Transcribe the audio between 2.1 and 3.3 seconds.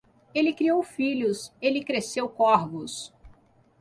corvos.